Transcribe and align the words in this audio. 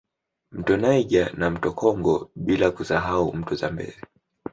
Mto 0.51 0.77
Niger 0.77 1.37
na 1.37 1.49
mto 1.51 1.71
Congo 1.71 2.29
bila 2.35 2.71
kusahau 2.71 3.33
mto 3.35 3.55
Zambezi 3.55 4.01